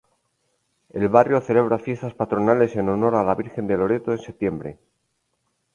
[0.89, 4.79] El barrio celebra fiestas patronales en honor a la Virgen de Loreto en septiembre.